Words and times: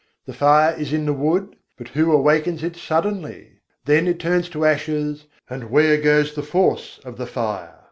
The 0.25 0.33
fire 0.33 0.73
is 0.75 0.93
in 0.93 1.05
the 1.05 1.13
wood; 1.13 1.55
but 1.77 1.89
who 1.89 2.11
awakens 2.11 2.63
it 2.63 2.75
suddenly? 2.75 3.59
Then 3.85 4.07
it 4.07 4.17
turns 4.17 4.49
to 4.49 4.65
ashes, 4.65 5.25
and 5.47 5.69
where 5.69 5.97
goes 6.01 6.33
the 6.33 6.41
force 6.41 6.99
of 7.05 7.17
the 7.17 7.27
fire? 7.27 7.75